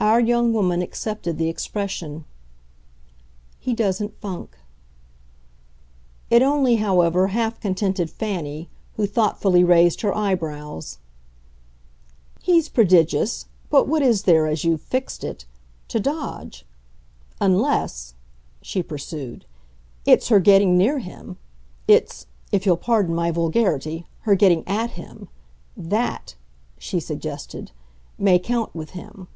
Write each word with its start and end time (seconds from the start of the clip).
Our 0.00 0.20
young 0.20 0.52
woman 0.52 0.80
accepted 0.80 1.38
the 1.38 1.48
expression. 1.48 2.24
"He 3.58 3.74
doesn't 3.74 4.18
funk." 4.20 4.56
It 6.30 6.40
only, 6.40 6.76
however, 6.76 7.28
half 7.28 7.58
contented 7.58 8.08
Fanny, 8.08 8.68
who 8.94 9.06
thoughtfully 9.08 9.64
raised 9.64 10.02
her 10.02 10.14
eyebrows. 10.14 10.98
"He's 12.40 12.68
prodigious; 12.68 13.46
but 13.70 13.88
what 13.88 14.02
is 14.02 14.22
there 14.22 14.46
as 14.46 14.62
you've 14.62 14.82
'fixed' 14.82 15.24
it 15.24 15.46
TO 15.88 15.98
dodge? 15.98 16.64
Unless," 17.40 18.14
she 18.62 18.84
pursued, 18.84 19.46
"it's 20.06 20.28
her 20.28 20.38
getting 20.40 20.78
near 20.78 21.00
him; 21.00 21.38
it's 21.88 22.28
if 22.52 22.64
you'll 22.66 22.76
pardon 22.76 23.16
my 23.16 23.32
vulgarity 23.32 24.06
her 24.20 24.36
getting 24.36 24.62
AT 24.68 24.90
him. 24.90 25.28
That," 25.76 26.36
she 26.78 27.00
suggested, 27.00 27.72
"may 28.16 28.38
count 28.38 28.72
with 28.76 28.90
him." 28.90 29.26